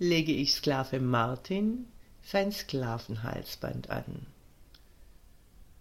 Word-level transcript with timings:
lege 0.00 0.32
ich 0.32 0.54
Sklave 0.54 0.98
Martin 0.98 1.86
sein 2.22 2.50
Sklavenhalsband 2.50 3.90
an. 3.90 4.26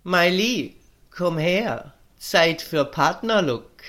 Miley, 0.04 0.76
komm 1.10 1.38
her, 1.38 1.94
Zeit 2.18 2.62
für 2.62 2.84
Partnerlook. 2.84 3.82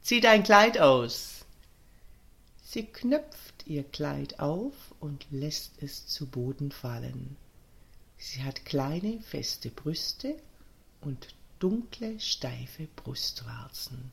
Zieh 0.00 0.22
dein 0.22 0.42
Kleid 0.42 0.78
aus. 0.78 1.44
Sie 2.62 2.86
knöpft 2.86 3.66
ihr 3.66 3.84
Kleid 3.84 4.40
auf 4.40 4.72
und 5.00 5.26
lässt 5.30 5.82
es 5.82 6.06
zu 6.06 6.26
Boden 6.26 6.72
fallen. 6.72 7.36
Sie 8.16 8.42
hat 8.42 8.64
kleine, 8.64 9.20
feste 9.20 9.68
Brüste 9.70 10.36
und 11.02 11.28
dunkle, 11.58 12.18
steife 12.20 12.88
Brustwarzen, 12.96 14.12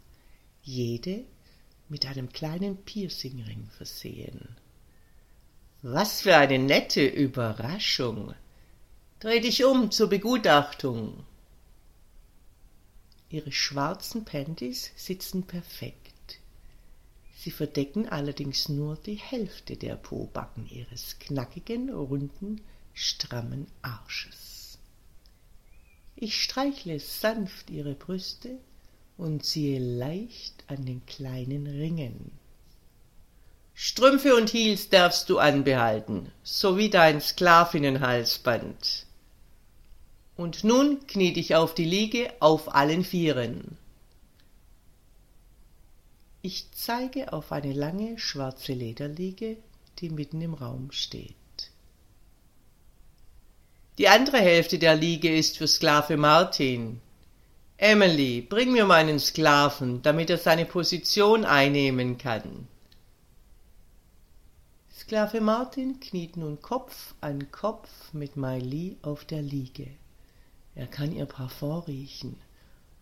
jede 0.63 1.23
mit 1.87 2.05
einem 2.05 2.33
kleinen 2.33 2.75
Piercingring 2.75 3.69
versehen. 3.77 4.57
Was 5.87 6.21
für 6.21 6.35
eine 6.35 6.57
nette 6.57 7.05
Überraschung. 7.05 8.33
Dreh 9.19 9.39
dich 9.39 9.65
um 9.65 9.91
zur 9.91 10.09
Begutachtung. 10.09 11.23
Ihre 13.29 13.51
schwarzen 13.51 14.25
Panties 14.25 14.89
sitzen 14.95 15.43
perfekt. 15.43 16.39
Sie 17.37 17.51
verdecken 17.51 18.09
allerdings 18.09 18.67
nur 18.67 18.95
die 18.95 19.13
Hälfte 19.13 19.77
der 19.77 19.95
Pobacken 19.95 20.67
ihres 20.71 21.19
knackigen, 21.19 21.91
runden, 21.91 22.61
strammen 22.95 23.67
Arsches. 23.83 24.79
Ich 26.15 26.41
streichle 26.41 26.99
sanft 26.99 27.69
ihre 27.69 27.93
Brüste 27.93 28.57
und 29.17 29.45
ziehe 29.45 29.77
leicht 29.77 30.63
an 30.65 30.83
den 30.83 31.05
kleinen 31.05 31.67
Ringen. 31.67 32.31
Strümpfe 33.77 34.35
und 34.35 34.53
Heels 34.53 34.87
darfst 34.87 35.29
du 35.29 35.37
anbehalten, 35.37 36.31
sowie 36.43 36.89
dein 36.89 37.19
Sklavinnenhalsband. 37.19 39.05
Und 40.37 40.63
nun 40.63 41.05
knie 41.07 41.33
dich 41.33 41.55
auf 41.55 41.75
die 41.75 41.83
Liege 41.83 42.31
auf 42.39 42.73
allen 42.73 43.03
Vieren. 43.03 43.77
Ich 46.41 46.71
zeige 46.71 47.33
auf 47.33 47.51
eine 47.51 47.73
lange 47.73 48.17
schwarze 48.17 48.71
Lederliege, 48.71 49.57
die 49.99 50.09
mitten 50.09 50.39
im 50.39 50.53
Raum 50.53 50.91
steht. 50.91 51.35
Die 53.97 54.07
andere 54.07 54.37
Hälfte 54.37 54.79
der 54.79 54.95
Liege 54.95 55.35
ist 55.35 55.57
für 55.57 55.67
Sklave 55.67 56.15
Martin, 56.15 57.01
Emily, 57.77 58.39
bring 58.41 58.71
mir 58.71 58.85
meinen 58.85 59.19
Sklaven, 59.19 60.01
damit 60.01 60.29
er 60.29 60.37
seine 60.37 60.65
Position 60.65 61.43
einnehmen 61.43 62.17
kann. 62.17 62.69
Sklave 65.05 65.39
Martin 65.39 65.99
kniet 65.99 66.35
nun 66.35 66.59
Kopf 66.63 67.13
an 67.21 67.51
Kopf 67.51 68.11
mit 68.11 68.37
Miley 68.37 68.97
auf 69.03 69.23
der 69.23 69.43
Liege. 69.43 69.87
Er 70.73 70.87
kann 70.87 71.11
ihr 71.11 71.27
Parfum 71.27 71.83
riechen 71.83 72.41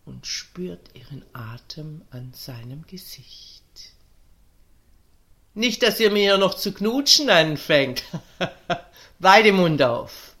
und 0.04 0.26
spürt 0.26 0.90
ihren 0.94 1.24
Atem 1.32 2.02
an 2.10 2.34
seinem 2.34 2.86
Gesicht. 2.86 3.94
Nicht, 5.54 5.82
dass 5.82 5.98
ihr 5.98 6.10
mir 6.10 6.36
noch 6.36 6.52
zu 6.52 6.74
knutschen 6.74 7.30
anfängt. 7.30 8.04
Beide 9.18 9.52
Mund 9.52 9.82
auf. 9.82 10.36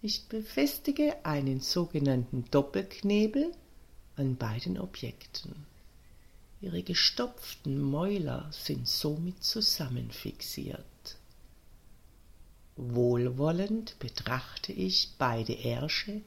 Ich 0.00 0.28
befestige 0.28 1.24
einen 1.24 1.58
sogenannten 1.58 2.44
Doppelknebel 2.52 3.50
an 4.14 4.36
beiden 4.36 4.78
Objekten. 4.78 5.66
Ihre 6.64 6.82
gestopften 6.82 7.78
Mäuler 7.78 8.48
sind 8.50 8.88
somit 8.88 9.44
zusammenfixiert. 9.44 11.18
Wohlwollend 12.76 13.98
betrachte 13.98 14.72
ich 14.72 15.10
beide 15.18 15.52
Ärsche, 15.52 16.22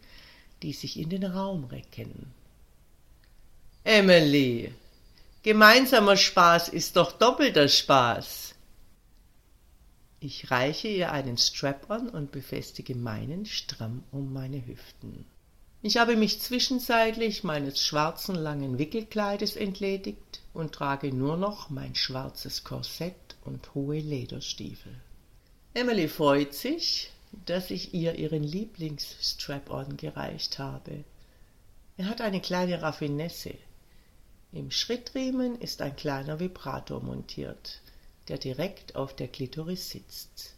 die 0.62 0.74
sich 0.74 1.00
in 1.00 1.10
den 1.10 1.24
Raum 1.24 1.64
recken. 1.64 2.32
Emily, 3.84 4.76
gemeinsamer 5.42 6.18
Spaß 6.18 6.70
ist 6.70 6.98
doch 6.98 7.14
doppelter 7.14 7.68
Spaß. 7.68 8.54
Ich 10.20 10.52
reiche 10.52 10.88
ihr 10.88 11.12
einen 11.12 11.40
Strap-on 11.40 12.10
und 12.10 12.32
befestige 12.32 12.94
meinen 12.94 13.48
stramm 13.48 14.04
um 14.12 14.34
meine 14.34 14.64
Hüften. 14.68 15.26
Ich 15.82 15.98
habe 15.98 16.16
mich 16.16 16.42
zwischenzeitlich 16.42 17.44
meines 17.44 17.82
schwarzen 17.82 18.36
langen 18.36 18.78
Wickelkleides 18.78 19.56
entledigt 19.56 20.42
und 20.54 20.74
trage 20.74 21.14
nur 21.14 21.38
noch 21.38 21.70
mein 21.70 21.96
schwarzes 21.96 22.64
Korsett 22.64 23.36
und 23.46 23.74
hohe 23.76 24.00
Lederstiefel. 24.00 24.94
Emily 25.74 26.08
freut 26.08 26.54
sich, 26.54 27.12
dass 27.46 27.70
ich 27.70 27.94
ihr 27.94 28.16
ihren 28.16 28.44
Lieblings-Strap-on 28.44 29.98
gereicht 29.98 30.58
habe. 30.58 31.04
Er 31.98 32.10
hat 32.10 32.22
eine 32.22 32.42
kleine 32.42 32.82
Raffinesse. 32.82 33.54
Im 34.52 34.72
Schrittriemen 34.72 35.60
ist 35.60 35.82
ein 35.82 35.96
kleiner 35.96 36.40
Vibrator 36.40 37.02
montiert 37.02 37.82
der 38.28 38.38
direkt 38.38 38.96
auf 38.96 39.16
der 39.16 39.28
Klitoris 39.28 39.90
sitzt. 39.90 40.54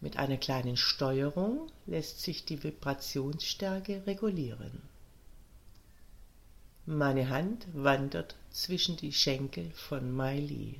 Mit 0.00 0.16
einer 0.16 0.36
kleinen 0.36 0.76
Steuerung 0.76 1.70
lässt 1.86 2.20
sich 2.20 2.44
die 2.44 2.62
Vibrationsstärke 2.62 4.06
regulieren. 4.06 4.82
Meine 6.86 7.28
Hand 7.28 7.66
wandert 7.74 8.36
zwischen 8.50 8.96
die 8.96 9.12
Schenkel 9.12 9.70
von 9.74 10.16
Miley. 10.16 10.76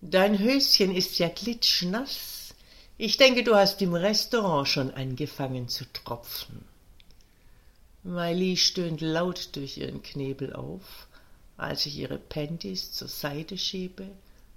Dein 0.00 0.38
Höschen 0.38 0.94
ist 0.94 1.18
ja 1.18 1.28
glitschnass. 1.28 2.54
Ich 2.98 3.18
denke, 3.18 3.44
du 3.44 3.54
hast 3.54 3.80
im 3.82 3.94
Restaurant 3.94 4.66
schon 4.66 4.90
angefangen 4.92 5.68
zu 5.68 5.84
tropfen. 5.92 6.64
Miley 8.02 8.56
stöhnt 8.56 9.00
laut 9.00 9.50
durch 9.54 9.76
ihren 9.76 10.02
Knebel 10.02 10.54
auf, 10.54 11.06
als 11.56 11.86
ich 11.86 11.96
ihre 11.98 12.18
Panties 12.18 12.92
zur 12.92 13.08
Seite 13.08 13.56
schiebe 13.58 14.08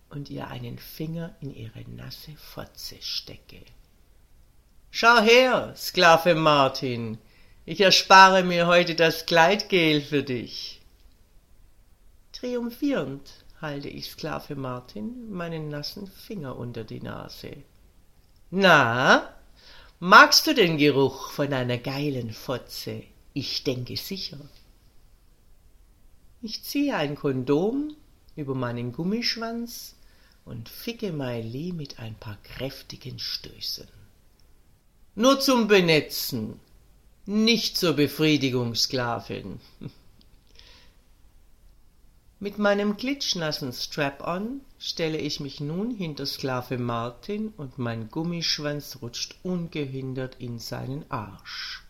und 0.10 0.30
ihr 0.30 0.48
einen 0.48 0.78
Finger 0.78 1.36
in 1.42 1.54
ihre 1.54 1.82
nasse 1.90 2.32
Fotze 2.38 2.96
stecke. 3.02 3.62
Schau 4.92 5.22
her, 5.22 5.74
Sklave 5.76 6.36
Martin, 6.36 7.18
ich 7.66 7.82
erspare 7.82 8.44
mir 8.44 8.68
heute 8.68 8.96
das 8.96 9.26
Gleitgel 9.26 10.02
für 10.02 10.24
dich. 10.24 10.82
Triumphierend 12.32 13.44
halte 13.60 13.90
ich 13.90 14.12
Sklave 14.12 14.56
Martin 14.56 15.32
meinen 15.32 15.70
nassen 15.70 16.08
Finger 16.08 16.56
unter 16.56 16.84
die 16.84 17.02
Nase. 17.02 17.58
Na, 18.52 19.36
magst 20.00 20.48
du 20.48 20.54
den 20.54 20.78
Geruch 20.78 21.32
von 21.32 21.52
einer 21.52 21.78
geilen 21.78 22.32
Fotze? 22.32 23.04
Ich 23.34 23.64
denke 23.64 23.98
sicher. 23.98 24.40
Ich 26.42 26.64
ziehe 26.64 26.96
ein 26.96 27.16
Kondom 27.16 27.96
über 28.36 28.56
meinen 28.56 28.92
Gummischwanz 28.92 29.96
und 30.46 30.70
ficke 30.70 31.12
Maili 31.12 31.72
mit 31.74 32.00
ein 32.00 32.16
paar 32.16 32.38
kräftigen 32.44 33.20
Stößen. 33.20 33.88
Nur 35.16 35.40
zum 35.40 35.68
Benetzen, 35.68 36.60
nicht 37.26 37.78
zur 37.78 37.94
Befriedigung, 37.94 38.76
Sklavin. 38.76 39.60
Mit 42.40 42.60
meinem 42.60 42.98
glitschnassen 42.98 43.72
Strap-on 43.72 44.60
stelle 44.78 45.18
ich 45.18 45.40
mich 45.40 45.62
nun 45.62 45.90
hinter 45.90 46.26
Sklave 46.26 46.78
Martin 46.78 47.54
und 47.56 47.80
mein 47.80 48.10
Gummischwanz 48.10 49.00
rutscht 49.02 49.36
ungehindert 49.42 50.36
in 50.38 50.60
seinen 50.60 51.10
Arsch. 51.10 51.84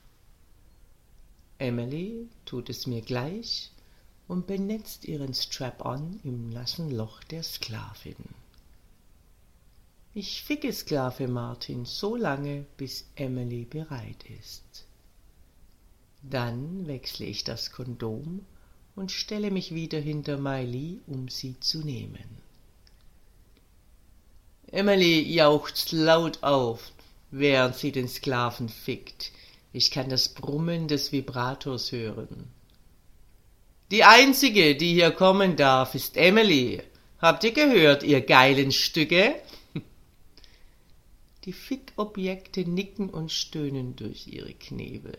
Emily 1.57 2.29
tut 2.45 2.69
es 2.69 2.85
mir 2.85 3.01
gleich 3.01 3.71
und 4.27 4.47
benetzt 4.47 5.05
ihren 5.05 5.33
Strap-on 5.33 6.19
im 6.23 6.49
nassen 6.49 6.89
Loch 6.91 7.23
der 7.25 7.43
Sklavin. 7.43 8.15
Ich 10.13 10.43
ficke 10.43 10.71
Sklave 10.71 11.27
Martin 11.27 11.85
so 11.85 12.15
lange, 12.15 12.65
bis 12.77 13.05
Emily 13.15 13.65
bereit 13.65 14.23
ist. 14.39 14.85
Dann 16.23 16.87
wechsle 16.87 17.25
ich 17.25 17.43
das 17.43 17.71
Kondom 17.71 18.45
und 18.95 19.11
stelle 19.11 19.51
mich 19.51 19.75
wieder 19.75 19.99
hinter 19.99 20.37
Miley, 20.37 21.01
um 21.05 21.27
sie 21.27 21.59
zu 21.59 21.79
nehmen. 21.79 22.45
Emily 24.71 25.21
jauchzt 25.21 25.91
laut 25.91 26.41
auf, 26.43 26.91
während 27.29 27.75
sie 27.75 27.91
den 27.91 28.07
Sklaven 28.07 28.69
fickt. 28.69 29.31
Ich 29.73 29.91
kann 29.91 30.09
das 30.09 30.29
Brummen 30.29 30.87
des 30.87 31.11
Vibrators 31.11 31.91
hören. 31.91 32.47
Die 33.91 34.03
einzige, 34.03 34.75
die 34.75 34.93
hier 34.93 35.11
kommen 35.11 35.55
darf, 35.55 35.93
ist 35.93 36.17
Emily. 36.17 36.81
Habt 37.19 37.43
ihr 37.43 37.51
gehört, 37.51 38.01
ihr 38.01 38.21
geilen 38.21 38.71
Stücke? 38.71 39.35
Die 41.45 41.53
Fickobjekte 41.53 42.67
nicken 42.67 43.11
und 43.11 43.31
stöhnen 43.31 43.95
durch 43.95 44.27
ihre 44.27 44.53
Knebel. 44.53 45.15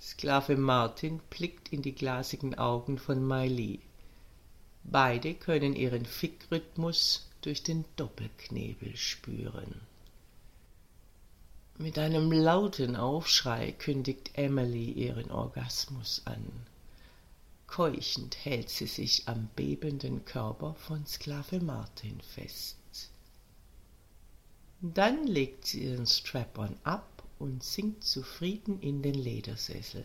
Sklave 0.00 0.56
Martin 0.56 1.20
blickt 1.28 1.72
in 1.72 1.82
die 1.82 1.94
glasigen 1.94 2.56
Augen 2.56 2.98
von 2.98 3.26
Miley. 3.26 3.80
Beide 4.82 5.34
können 5.34 5.74
ihren 5.74 6.04
Fickrhythmus 6.06 7.28
durch 7.42 7.62
den 7.62 7.84
Doppelknebel 7.96 8.96
spüren. 8.96 9.80
Mit 11.76 11.98
einem 11.98 12.32
lauten 12.32 12.96
Aufschrei 12.96 13.72
kündigt 13.72 14.30
Emily 14.34 14.90
ihren 14.92 15.30
Orgasmus 15.30 16.22
an. 16.24 16.44
Keuchend 17.66 18.36
hält 18.44 18.70
sie 18.70 18.86
sich 18.86 19.26
am 19.26 19.48
bebenden 19.56 20.24
Körper 20.24 20.74
von 20.74 21.06
Sklave 21.06 21.60
Martin 21.60 22.20
fest. 22.20 22.76
Dann 24.80 25.26
legt 25.26 25.66
sie 25.66 25.84
ihren 25.84 26.06
Strap-on 26.06 26.76
ab 26.84 27.22
und 27.38 27.62
sinkt 27.62 28.04
zufrieden 28.04 28.80
in 28.80 29.02
den 29.02 29.14
Ledersessel. 29.14 30.04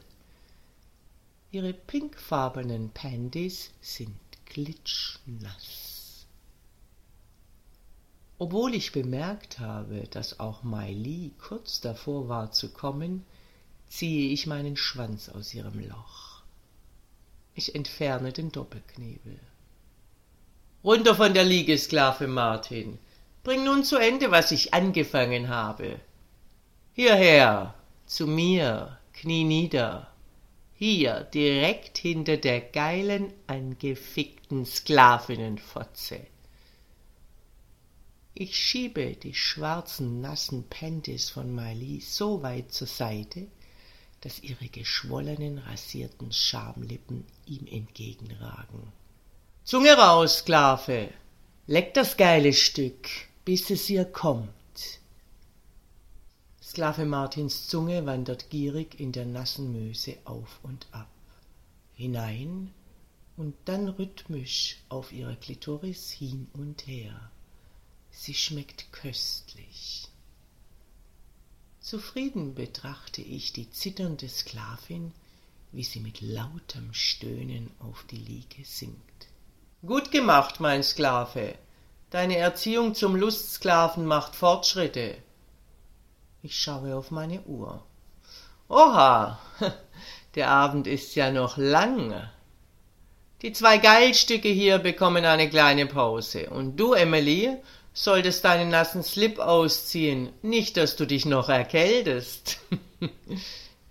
Ihre 1.51 1.73
pinkfarbenen 1.73 2.91
Pandies 2.91 3.71
sind 3.81 4.15
klitschnass. 4.45 6.27
Obwohl 8.37 8.73
ich 8.73 8.93
bemerkt 8.93 9.59
habe, 9.59 10.07
dass 10.11 10.39
auch 10.39 10.63
Li 10.63 11.33
kurz 11.39 11.81
davor 11.81 12.29
war 12.29 12.51
zu 12.51 12.69
kommen, 12.69 13.25
ziehe 13.89 14.31
ich 14.31 14.47
meinen 14.47 14.77
Schwanz 14.77 15.27
aus 15.27 15.53
ihrem 15.53 15.79
Loch. 15.79 16.28
Ich 17.59 17.75
entferne 17.75 18.31
den 18.31 18.53
Doppelknebel. 18.53 19.37
Runter 20.81 21.13
von 21.13 21.33
der 21.33 21.43
Liege, 21.43 21.77
Sklave 21.77 22.25
Martin. 22.25 22.99
Bring 23.43 23.65
nun 23.65 23.83
zu 23.83 23.97
Ende, 23.97 24.31
was 24.31 24.53
ich 24.53 24.73
angefangen 24.73 25.49
habe. 25.49 25.99
Hierher, 26.93 27.73
zu 28.05 28.27
mir, 28.27 28.97
knie 29.11 29.43
nieder. 29.43 30.07
Hier, 30.73 31.25
direkt 31.33 31.97
hinter 31.97 32.37
der 32.37 32.61
geilen, 32.61 33.33
angefickten 33.47 34.65
Sklavinnenfotze. 34.65 36.21
Ich 38.35 38.55
schiebe 38.55 39.17
die 39.17 39.33
schwarzen, 39.33 40.21
nassen 40.21 40.69
Panties 40.69 41.29
von 41.29 41.53
Miley 41.53 41.99
so 41.99 42.41
weit 42.41 42.71
zur 42.71 42.87
Seite, 42.87 43.47
dass 44.21 44.41
ihre 44.41 44.67
geschwollenen, 44.67 45.59
rasierten 45.59 46.31
Schamlippen 46.31 47.25
ihm 47.45 47.67
entgegenragen. 47.67 48.91
Zunge 49.63 49.93
raus, 49.93 50.39
Sklave! 50.39 51.09
Leck 51.67 51.93
das 51.93 52.17
geile 52.17 52.51
Stück, 52.53 53.07
bis 53.45 53.69
es 53.69 53.89
ihr 53.89 54.05
kommt. 54.05 54.49
Sklave 56.61 57.05
Martins 57.05 57.67
Zunge 57.67 58.05
wandert 58.05 58.49
gierig 58.49 58.99
in 58.99 59.11
der 59.11 59.25
nassen 59.25 59.71
Möse 59.71 60.17
auf 60.25 60.59
und 60.63 60.87
ab, 60.91 61.09
hinein 61.95 62.73
und 63.37 63.55
dann 63.65 63.87
rhythmisch 63.87 64.77
auf 64.89 65.11
ihrer 65.11 65.35
Klitoris 65.35 66.11
hin 66.11 66.47
und 66.53 66.85
her. 66.85 67.31
Sie 68.11 68.33
schmeckt 68.33 68.91
köstlich. 68.91 70.08
Zufrieden 71.89 72.53
betrachte 72.53 73.23
ich 73.23 73.51
die 73.51 73.71
zitternde 73.71 74.29
Sklavin, 74.29 75.11
wie 75.71 75.83
sie 75.83 75.99
mit 75.99 76.21
lautem 76.21 76.93
Stöhnen 76.93 77.71
auf 77.79 78.05
die 78.11 78.17
Liege 78.17 78.63
sinkt. 78.63 79.25
Gut 79.83 80.11
gemacht, 80.11 80.59
mein 80.59 80.83
Sklave. 80.83 81.55
Deine 82.11 82.37
Erziehung 82.37 82.93
zum 82.93 83.15
Lustsklaven 83.15 84.05
macht 84.05 84.35
Fortschritte. 84.35 85.17
Ich 86.43 86.59
schaue 86.59 86.95
auf 86.95 87.09
meine 87.09 87.41
Uhr. 87.45 87.83
Oha, 88.67 89.39
der 90.35 90.51
Abend 90.51 90.85
ist 90.85 91.15
ja 91.15 91.31
noch 91.31 91.57
lang. 91.57 92.29
Die 93.41 93.51
zwei 93.51 93.79
Geilstücke 93.79 94.49
hier 94.49 94.77
bekommen 94.77 95.25
eine 95.25 95.49
kleine 95.49 95.87
Pause. 95.87 96.51
Und 96.51 96.77
du, 96.77 96.93
Emily, 96.93 97.57
solltest 98.03 98.43
deinen 98.43 98.69
nassen 98.69 99.03
Slip 99.03 99.39
ausziehen, 99.39 100.29
nicht, 100.41 100.77
dass 100.77 100.95
du 100.95 101.05
dich 101.05 101.25
noch 101.25 101.49
erkältest. 101.49 102.59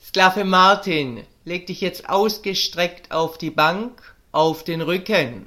Sklave 0.02 0.44
Martin, 0.44 1.24
leg 1.44 1.66
dich 1.66 1.80
jetzt 1.80 2.08
ausgestreckt 2.08 3.12
auf 3.12 3.38
die 3.38 3.50
Bank, 3.50 4.14
auf 4.32 4.64
den 4.64 4.80
Rücken 4.80 5.46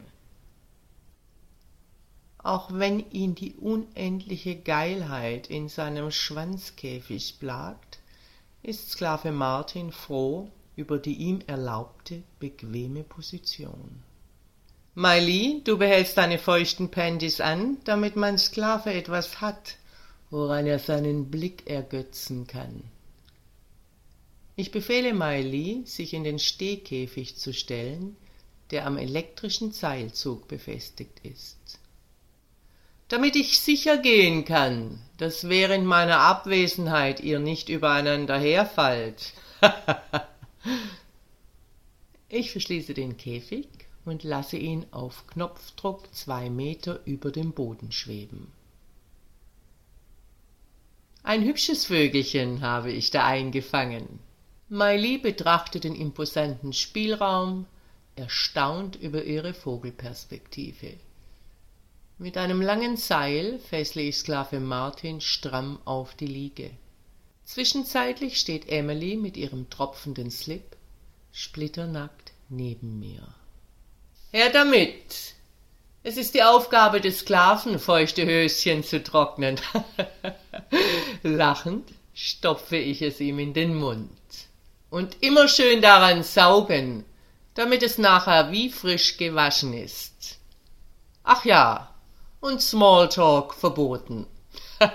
auch 2.44 2.72
wenn 2.74 3.10
ihn 3.12 3.36
die 3.36 3.54
unendliche 3.56 4.56
Geilheit 4.56 5.50
in 5.50 5.70
seinem 5.70 6.12
Schwanzkäfig 6.12 7.40
plagt, 7.40 8.00
ist 8.64 8.92
Sklave 8.92 9.32
Martin 9.32 9.92
froh 9.92 10.50
über 10.76 10.98
die 10.98 11.16
ihm 11.16 11.42
erlaubte 11.48 12.24
bequeme 12.40 13.04
Position. 13.04 14.04
Miley, 14.94 15.62
du 15.64 15.78
behältst 15.78 16.18
deine 16.18 16.38
feuchten 16.38 16.92
Panties 16.92 17.40
an, 17.40 17.78
damit 17.86 18.16
mein 18.16 18.38
Sklave 18.38 18.94
etwas 18.94 19.42
hat, 19.42 19.78
woran 20.30 20.66
er 20.68 20.80
seinen 20.80 21.32
Blick 21.32 21.70
ergötzen 21.70 22.48
kann. 22.48 22.84
Ich 24.56 24.72
befehle 24.72 25.14
Miley, 25.14 25.84
sich 25.86 26.14
in 26.14 26.24
den 26.24 26.40
Stehkäfig 26.40 27.38
zu 27.38 27.54
stellen, 27.54 28.18
der 28.72 28.86
am 28.86 28.98
elektrischen 28.98 29.72
Seilzug 29.72 30.48
befestigt 30.48 31.20
ist 31.24 31.80
damit 33.12 33.36
ich 33.36 33.60
sicher 33.60 33.98
gehen 33.98 34.46
kann, 34.46 35.02
dass 35.18 35.50
während 35.50 35.86
meiner 35.86 36.20
Abwesenheit 36.20 37.20
ihr 37.20 37.40
nicht 37.40 37.68
übereinander 37.68 38.40
herfallt. 38.40 39.34
ich 42.30 42.52
verschließe 42.52 42.94
den 42.94 43.18
Käfig 43.18 43.68
und 44.06 44.24
lasse 44.24 44.58
ihn 44.58 44.86
auf 44.92 45.28
Knopfdruck 45.28 46.14
zwei 46.14 46.50
Meter 46.50 47.00
über 47.06 47.32
dem 47.32 47.52
Boden 47.52 47.92
schweben. 47.92 48.52
Ein 51.24 51.44
hübsches 51.44 51.86
Vögelchen 51.86 52.62
habe 52.62 52.92
ich 52.92 53.12
da 53.12 53.26
eingefangen. 53.26 54.20
Miley 54.70 55.18
betrachtet 55.18 55.84
den 55.84 55.96
imposanten 55.96 56.74
Spielraum, 56.74 57.68
erstaunt 58.16 58.96
über 58.96 59.24
ihre 59.24 59.54
Vogelperspektive. 59.54 60.94
Mit 62.18 62.38
einem 62.38 62.62
langen 62.62 62.98
Seil 62.98 63.60
fessle 63.60 64.04
ich 64.04 64.18
Sklave 64.18 64.60
Martin 64.60 65.22
stramm 65.22 65.80
auf 65.86 66.16
die 66.16 66.28
Liege. 66.28 66.72
Zwischenzeitlich 67.44 68.40
steht 68.40 68.70
Emily 68.70 69.18
mit 69.18 69.38
ihrem 69.38 69.70
tropfenden 69.70 70.32
Slip 70.32 70.78
splitternackt 71.32 72.32
neben 72.50 73.00
mir. 73.00 73.28
Her 74.32 74.50
damit! 74.50 75.36
Es 76.04 76.16
ist 76.16 76.34
die 76.34 76.42
Aufgabe 76.42 77.02
des 77.02 77.20
Sklaven, 77.20 77.78
feuchte 77.80 78.26
Höschen 78.26 78.82
zu 78.82 79.04
trocknen. 79.04 79.60
Lachend 81.24 81.90
stopfe 82.14 82.78
ich 82.78 83.02
es 83.02 83.20
ihm 83.20 83.40
in 83.40 83.54
den 83.54 83.76
Mund. 83.76 84.10
Und 84.90 85.18
immer 85.22 85.50
schön 85.50 85.82
daran 85.82 86.24
saugen, 86.24 87.04
damit 87.56 87.84
es 87.84 87.98
nachher 87.98 88.54
wie 88.54 88.70
frisch 88.70 89.18
gewaschen 89.18 89.74
ist. 89.74 90.40
Ach 91.24 91.44
ja, 91.44 91.94
und 92.40 92.62
Smalltalk 92.62 93.54
verboten. 93.54 94.28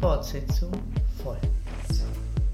Fortsetzung 0.00 0.72
folgt. 1.22 1.48